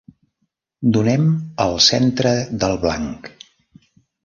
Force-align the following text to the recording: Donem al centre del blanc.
Donem 0.97 1.27
al 1.67 1.77
centre 1.89 2.33
del 2.65 2.77
blanc. 2.89 3.33